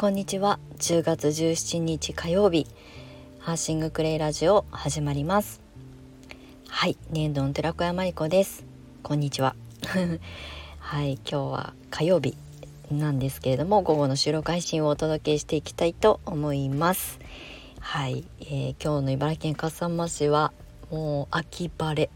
[0.00, 0.60] こんにちは。
[0.78, 2.68] 10月17日火曜日
[3.40, 5.60] ハーシングクレイラジオ始まります。
[6.68, 8.64] はい年度の寺子屋まりこです。
[9.02, 9.56] こんにちは。
[10.78, 12.36] はい今日は火曜日
[12.92, 17.18] なんですけれども午後の収録配信をお届けしていきたいと思います。
[17.80, 20.52] はい、えー、今日の茨城県笠間市は
[20.92, 22.08] もう秋晴れっ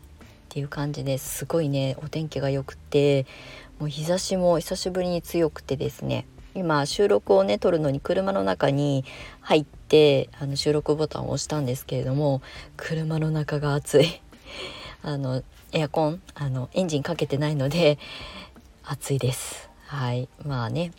[0.51, 3.27] ていう感じですごいねお天気が良くて
[3.81, 9.05] もう日差しも久しぶりに強くてですね今収録をね撮るのに車の中に
[9.41, 12.43] 入ってあの収録ボタンを押したんですけれども
[12.77, 14.21] 車の中が暑い。
[15.03, 17.99] あのエアコンあのエンジンかけてないので
[18.85, 19.71] 暑いです。
[19.87, 20.29] はい。
[20.45, 20.93] まあね。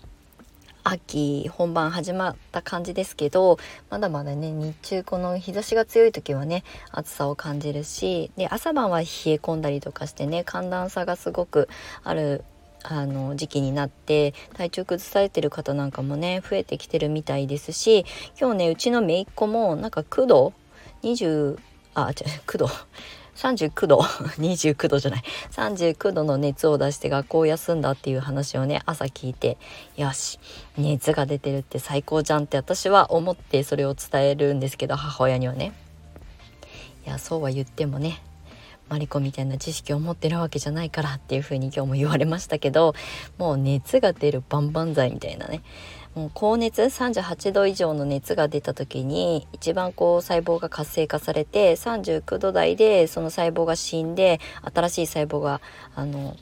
[0.86, 3.58] 秋本番始まった感じですけど
[3.90, 11.70] まだまだね日中この日差しが強い時はね暑さを感じるしで朝晩は冷え込んだりとかしてね寒暖差がすごく
[12.04, 12.44] ある
[12.84, 18.06] あの時期になって体調崩されてる方なんかもね増えてきてるみたいですし
[18.40, 20.54] 今日ねうちの姪っ子もなんか9度
[21.04, 21.58] 20
[21.96, 22.14] あ違う
[22.46, 22.70] 9度
[23.36, 24.00] 39度
[24.40, 29.58] 29度じゃない39度の熱を出して学校を休んだっていう話をね朝聞いて
[29.96, 30.40] よし
[30.78, 35.74] 熱が出てるって最高じゃんって私は思ってそれを伝えるんですけど母親にはね。
[37.06, 38.22] いやそうは言ってもね
[38.94, 42.94] マリコみたいな知識を持ってるわけじゃないからっていう風に今日も言われましたけど
[43.40, 45.64] もう熱が出るバンバン剤みたいなね。
[46.14, 54.40] もう高熱38度以上の熱が出た時に一番こう細胞が活性化されて39度台でその細胞が死んで
[54.76, 55.60] 新しい細胞が
[55.96, 56.38] あの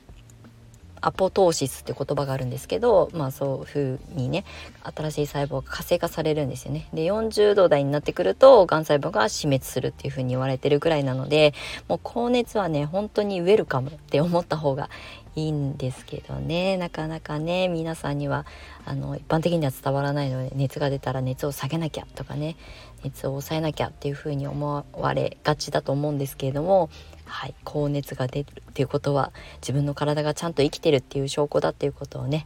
[1.02, 4.46] アポトーシスって言葉があるんですけどまあそういうふうにね
[4.84, 6.88] 新しい細胞が活性化されるんですよね。
[6.94, 11.54] で40度台になってくるとがん細胞が死滅するっていうふうに言われてるぐらいなので
[11.88, 14.90] もう高熱はね本当にウェルカムって思った方が
[15.36, 18.46] いいんですけどねなかなかね皆さんには
[18.86, 22.58] あの一般的には伝わらないので熱が出たら熱を下げなきゃとかね
[23.04, 26.90] 熱を抑えなきゃっていうふうに思われがちだと思うんですけれども
[27.32, 29.32] はい、高熱が出るっていうことは
[29.62, 32.46] 自分の体がちゃんと生きてるっていう証拠だっていうことをね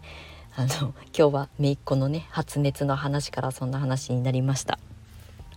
[0.56, 4.80] あの今日は姪っ子のね発熱の話からそんな話になりました。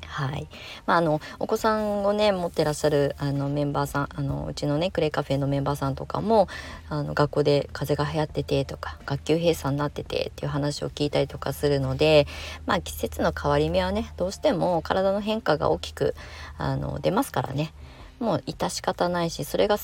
[0.09, 0.49] はい。
[0.87, 6.49] まあ、あのお子さんをね持ってらっしゃるあのメンバーさんあのうちのねクレイカフェのメンバーさんとかも
[6.89, 12.27] あの学校で風邪が流行っててとか学級閉鎖になっててっていう話を聞いたりとかするので、
[12.67, 16.17] まあ、季節の変わり目はねどうしても体の変化が大きく
[16.57, 17.73] あの出ますからね。
[18.19, 19.79] もう致し方ないしそれが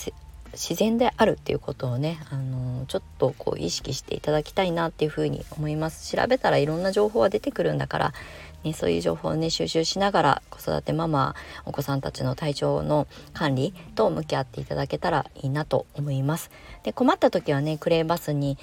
[0.54, 6.16] 自然であるっていうことをね、あの、ちょっとこう意識していただきたいなっていうふうに思います。
[6.16, 8.14] 調べたらいろんな情報は出てくるんだから、
[8.62, 11.34] ね、そういう情報をね収集しながら子育てママ
[11.66, 16.50] お子さんたちの体調の管理と向き合っていただけたらいいなと思います。
[16.82, 18.56] で困った時はねクレーバスに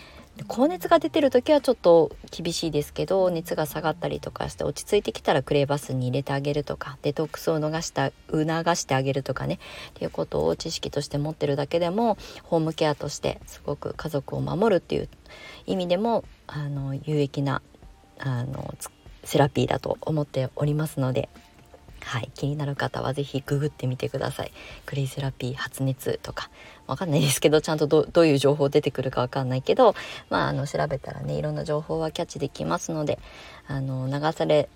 [0.47, 9.59] 高熱が出てる時はちょっと厳しいですけど熱が下がったりとかして落ち着いてきたらクレーバスに入れてあげるとかデトックスを逃した促してあげるとかね
[9.89, 15.09] っていうことを知識として持ってるだけでもホームケアとしてすごく家族を守るっていう
[15.65, 17.61] 意味でもあの有益な
[18.19, 18.73] あの
[19.23, 21.29] セラピーだと思っておりますので
[22.03, 24.51] はい、気になる方は是非ググってみてください。
[24.85, 26.49] クレイセラピー発熱とか
[26.87, 29.95] わかんないですけどちゃんとどういう情報出てくるかわかんないけど、
[30.29, 33.19] まあ、あの調べたらねいろんな情報はキャッチできますので
[33.67, 34.67] あの流され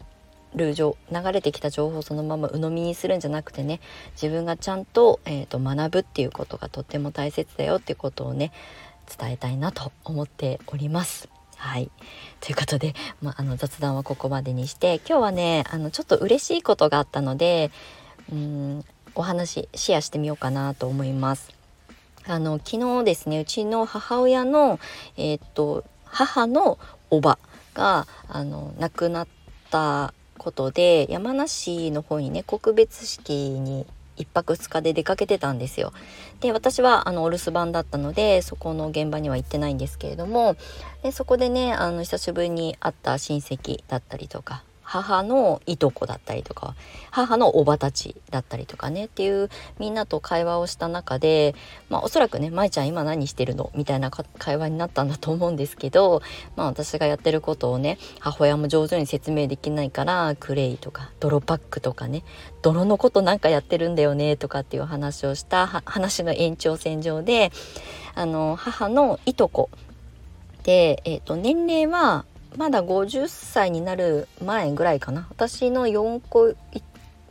[0.55, 0.95] る流
[1.33, 3.81] れてきた情報をそのまま鵜呑みにするんじゃなくてね
[4.13, 8.53] 自分がちゃんと,、えーと、学ぶっていうことがとっても大切だよっていうことをね
[9.19, 11.34] 伝えたいなと思っております。
[11.57, 11.89] はい。
[12.41, 17.71] ということで、まあ、あの雑談はここまでにして今日はねあのちょっと嬉しいことがあったので
[18.31, 18.85] うん
[19.15, 21.51] お話シェアしてみようかなと思います。
[22.27, 24.79] あの昨日ですねうちの母親の、
[25.15, 26.79] えー、っと母の
[27.09, 27.37] おば
[27.73, 29.27] があの亡くなっ
[29.69, 33.85] たことで山梨の方にね告別式に
[34.17, 35.93] 1泊2日で出かけてたんですよ。
[36.41, 40.55] で私はあのお留守番だったのでそこの現場には行ってないんですけれども
[41.03, 46.75] でそこでねあの久しぶりに会った親戚だったりとか母のいとこだったりとか
[47.09, 49.49] 母のおばたちだったりとかねっていう
[49.79, 51.55] みんなと会話をした中で、
[51.89, 56.21] まあ、おそらくね「舞ちゃん今何してるの?」みたいな会話になったんだと思うんですけど、
[56.55, 62.23] まあ、私がやってることをね母親も上手に説明できないからクレイとか泥パックとかね
[62.61, 67.51] 泥のことなんかやってるんだよねとかっていう話をした話の延長線上で
[68.13, 69.69] あの母のいとこ
[70.63, 72.25] で、えーと年齢は
[72.57, 76.53] まだ50歳になる前ぐらいかな私の4個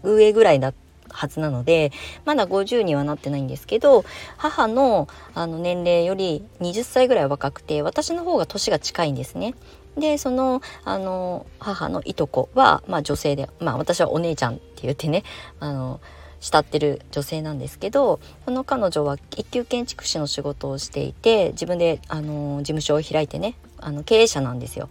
[0.02, 0.72] 上ぐらいだ
[1.08, 1.92] はずなので
[2.24, 4.04] まだ50にはなってないんですけど
[4.36, 9.54] 母のあの年齢より20歳ぐらい若くて私の方が年が近いんですね。
[9.96, 15.22] でそのあの母のいとこは、まあ、女性で、まあ、私はお姉ちゃんって言ってね
[15.60, 16.00] あの
[16.40, 24.88] 慕ってる女性なんですけどその彼女は一級建築士の仕事をしていて自分であの事務所を開いてねあの経営者なんですよ。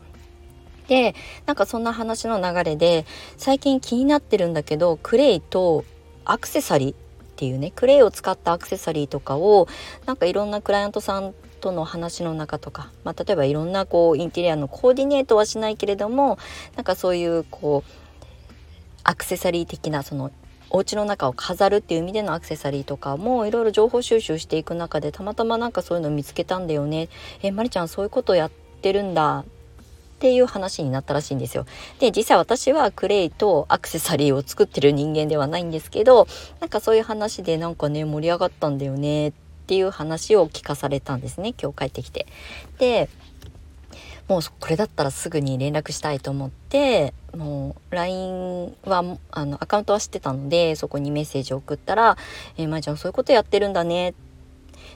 [0.87, 1.15] で
[1.45, 3.05] なんかそんな話の流れで
[3.37, 5.85] 最近気になってるんだけどクレイと
[6.25, 6.95] アクセサリーっ
[7.35, 9.67] ていうねクレイを使ったアクセサリーとかを
[10.05, 16.37] なんかいろんなクライアントさんとの話の中とか、まあ、例えばいろんなこうインテリアのコーディネートはしないけれども
[16.75, 17.91] なんかそういうこう
[19.03, 20.31] アクセサリー的なその
[20.69, 27.09] お家の中を飾るっていう意味でのアクセサリーとかもいろいろ情報収集していく中でたまたまなんかそういうのを見つけたんだよね。
[27.43, 28.51] えまりちゃんそういうことやっ
[28.81, 29.45] てるんだ。
[30.13, 31.65] っていう話になったらしいんですよ。
[31.99, 36.27] で実際私はクレイとアクセサリーを作ってる人間ではないんですけど
[36.59, 39.33] なんかそういう話でなんかね盛り上がったんだよねっ
[39.67, 42.27] ていう話を聞かされたんですね今日帰ってきて。
[42.79, 43.09] で
[44.29, 52.17] もうこれだったらすぐに連絡したいと思ってもう LINE はあのアカウントは知ってたのでそこにメッセージを送ったら
[52.57, 54.13] 「えー、まあ、ちゃんそういうことやってるんだね」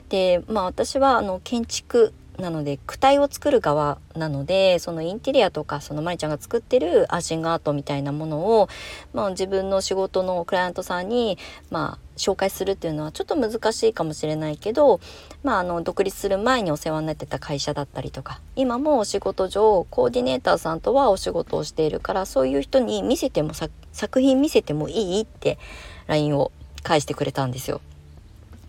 [0.08, 8.68] でまあ私はあの建築なので躯体を作る側なのでそのインテリアとかそのまりちゃんが作ってるアーシングアートみたいなものを、
[9.12, 11.36] まあ、自分の仕事のクライアントさんに、
[11.70, 15.00] まあ、紹介するっていうのはちょっと難しいかもしれないけど、
[15.42, 23.52] まあ、あの独立する前にお世話になってた会社だったりとか今もお仕事上コーディネーターさんとはお仕事をしているからそういう人に見せても
[23.92, 25.58] 作品見せてもいいって
[26.06, 26.52] LINE を
[26.84, 27.80] 返してくれたんですよ。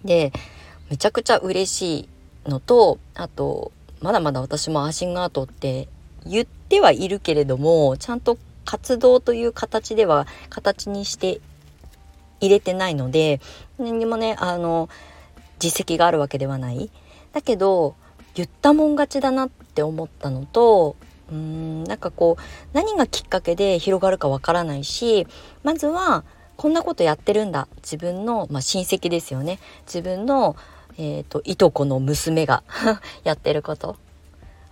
[0.04, 0.32] で
[0.90, 2.10] めちゃくちゃ嬉しい
[2.48, 3.72] のとあと
[4.02, 5.88] まだまだ私もアーシングアートって
[6.26, 11.42] 言ってはいるけれどもちゃんと活動という形では形にして
[12.40, 13.42] 入れてないので
[13.78, 14.90] 何にもねあの
[15.60, 16.90] 実績があるわけではない。
[17.34, 17.96] だけど
[18.36, 20.96] 言ったもん勝ちだなって思ったのと
[21.30, 22.44] うーんなんかこう
[22.74, 25.28] 何がきっかけで広がるかわからないし
[25.64, 26.24] まずは
[26.56, 27.70] こんなことやってるんだ。
[27.78, 29.60] 自分の、まあ、親戚ですよね。
[29.86, 30.58] 自分の
[31.02, 32.62] えーと、いとこの娘が
[33.24, 33.96] やってること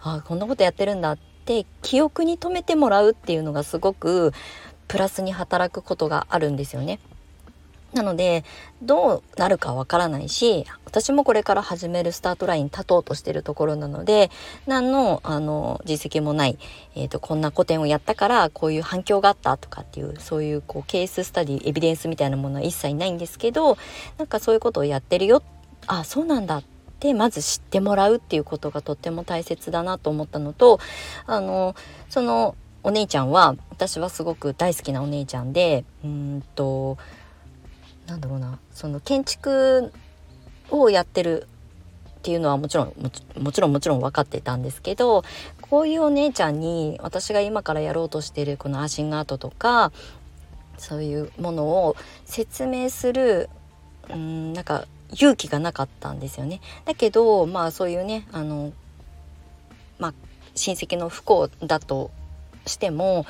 [0.01, 4.33] あこんなことやってるんだって記憶に留めてもらうっていうのがすごく
[4.89, 6.99] プラスに働くことがあるんですよね。
[7.93, 8.43] なので
[8.81, 14.29] どうなるかわからないし私もこれから始めるスタートライン立とうとしてるところなので
[14.67, 16.59] 何のあの実績もない、
[16.95, 23.77] えーと、こんな個展をやったからこういう反響があったとかっていうそういうこうケーススタディエビデンスみたいなものは一切ないんですけど
[24.17, 25.56] なんかそういうことをやってるよって
[25.87, 26.63] あそうなんだっ
[26.99, 30.79] てまず知ってもらうっていうことがとっても大切だなと思ったのと
[31.25, 31.75] あの
[32.09, 36.97] そのお姉ちゃんは私はすごく大好きなお姉ちゃんでうんと
[38.07, 39.91] なんだろうなその建築
[40.69, 41.47] をやってる
[42.17, 42.93] っていうのはもちろん
[43.41, 45.23] もちろんもちろん分かってたんですけど
[45.61, 49.91] こういうお姉ちゃんに私が今からやろうとしてるこのアシングアートとか
[50.77, 51.95] そういうものを
[52.25, 53.49] 説明する
[54.09, 56.61] うんなんか勇気がなかったんですよね。
[56.85, 58.73] だけどまあそういうねあの
[59.99, 60.13] まあ
[60.55, 62.11] 親戚の不幸だと
[62.65, 63.25] しても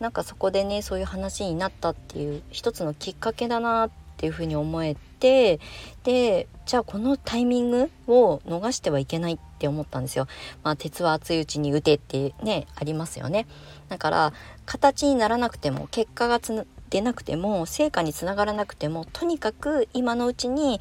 [0.00, 5.60] なんかそこでねそういう話になったっていう一つのきっかけだなっていうふうに思えて
[6.04, 10.26] でじゃあこのタイミングを逃してはいけないって思ったんですよ。
[10.62, 13.46] まあ、鉄は熱いうちに打てってねありますよね。
[13.88, 14.32] だから
[14.66, 20.78] 形にならなくても結果がつ出なくても成果につながらなくてもとにかく今のうちに、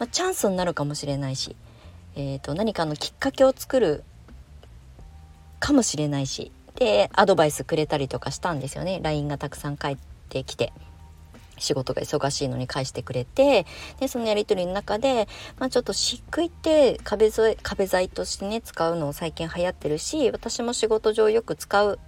[0.00, 1.54] まあ、チャンスになるかもしれないし、
[2.16, 4.02] えーと、何かのきっかけを作る
[5.60, 10.72] かもしれないしでアドバイスくれたりとかしたんですよね LINE がたくさん返ってきて。
[11.58, 13.66] 仕事が忙しいのに返してくれて
[13.98, 15.28] でそのやり取りの中で、
[15.58, 21.98] まあ、ちょっと漆喰って壁壁材としてね使うのを最近流行ってるし私も仕事上よく使う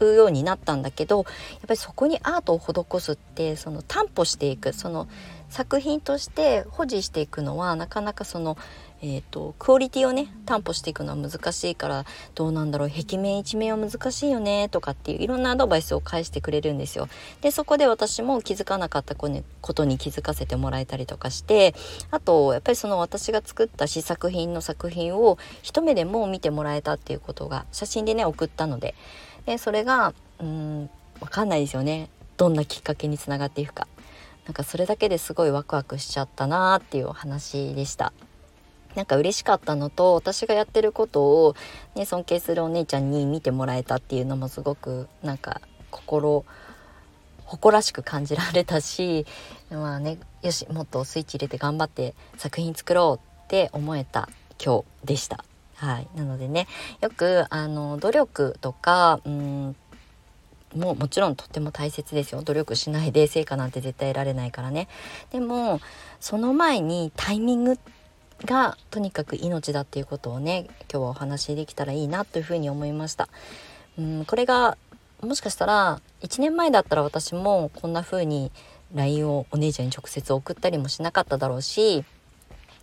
[0.00, 1.26] うようになったんだけどやっ
[1.66, 5.08] ぱりそこにアートを施すってその担保していくその
[5.48, 8.58] 作品として保持していくのはなかなかその、
[9.00, 17.08] えーと、クオリティをね担保していくのは難しいからどうなんだろう壁面一面は難しいよねとかっていういろんなアドバイスを返してくれるんですよ。
[17.40, 21.74] でそこで私も気づかなかったことに気づかせてもらえたりとかして
[22.10, 28.94] あとやっぱりその私が作った試作品の作品を一目でも見てもらえたっていうことが写真でね送ったので
[29.46, 32.10] でそれがうん分かんないですよね。
[32.36, 33.88] どんなきっかけにつながっていくか。
[34.44, 38.12] なんかそれだけですごいワクワクしちゃったなーっていうお話でした。
[38.94, 41.54] なんか嬉しかったのと私がやってることを、
[41.94, 45.60] ね、尊敬するお姉ちゃんに見てもらえたっていうのもすごくなんか
[45.90, 46.44] 心
[47.44, 49.26] 誇らしく感じられたし
[49.70, 55.44] まあねよしもっとスイッチ入れて頑張って作品作ろうって思えた今日でした。
[55.76, 56.66] はい、なのでね
[57.00, 59.76] よくあの努力とかうん
[60.74, 62.42] ももちろんとっても大切ですよ。
[62.42, 64.88] 努力しないで成果なんて絶対得られないからね。
[65.30, 65.80] でも
[66.20, 67.78] その前にタイミング
[68.44, 73.28] がとにかく命だっていうことをね今日はお話しできたらいいなというふうに思いました。
[73.98, 74.76] うんこれが
[75.22, 78.52] もしかしたら1年前だったら私もこんな風に
[78.94, 82.04] LINE をお姉ちゃんに直接送ったりもしなかっただろうし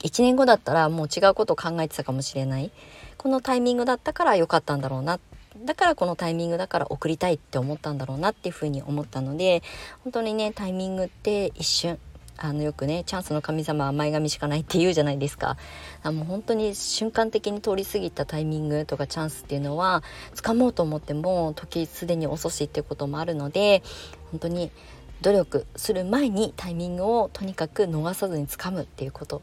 [0.03, 2.72] 1年後だったらもう違うことを考えてたかもしれない。
[3.17, 5.19] このタイミングだったから良かったんだろうな。
[5.65, 9.62] だからこのタイミングだから送りたいって思ったんだろうなっていうふうに思ったので
[10.03, 12.00] 本当にねタイミングって一瞬
[12.38, 15.57] あのよくねチャンスの神様は前髪しかないって言うじゃないですか。
[16.01, 20.03] あもう本当に瞬間的に通り過ぎたタイミングとかチャンスっていうのは
[20.36, 23.83] 掴もうと思っても時すでに遅しっていうこともあるので
[24.31, 24.72] 本当に
[25.22, 29.41] 努力する前にタイミングをとにかく逃さずに掴むっていうこと。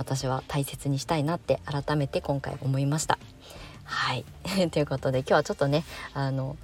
[0.00, 3.18] 私は大切にしたいなって改めて今回思いました。
[3.84, 4.24] はい
[4.72, 6.56] ということで今日はちょっとねあの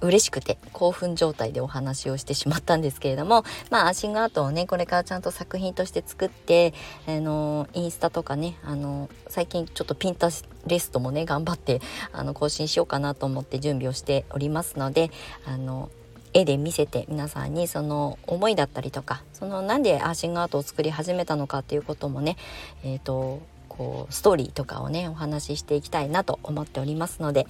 [0.00, 6.72] 嬉しくて興奮状態でお話をしてしまったんですけれどもまあアシングアートをねこれからちゃんと作品として作って
[7.06, 10.30] あのインスタとかねあの最近ちょっとピンタ
[10.66, 15.10] レストもね頑張ってあの更新しようかなと思って準備をしておりますので
[15.44, 15.90] あの
[16.38, 22.36] 絵で見せて皆さんにその思いだったりとかそのなんでアーシングアートを作り始めたのかっていうこともね
[22.84, 23.42] えっ、ー、と
[23.78, 27.46] こうストーリーとかをねお話ししていきたいなと思っておりますので、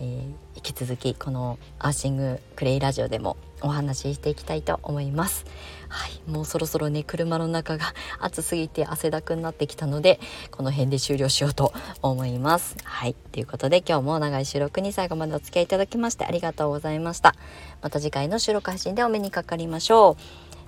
[0.00, 0.06] えー、
[0.54, 5.44] 引き続きこのアーシングクレイラジオでもお話ししていきたいと思います。
[5.88, 10.20] はい、もうそろそろね車の中が暑すぎて汗だくになってきたので
[10.50, 12.76] この辺で終了しようと思います。
[12.84, 17.34] はいということで今日も長い収録に最後までお付き合いいただきましてありがとうございました。
[17.82, 20.16] また次回の収録配信でお目にかかりましょう。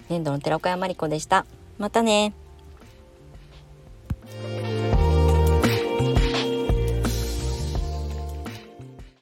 [0.08, 1.46] 年度の寺岡山理子でした。
[1.78, 2.34] またね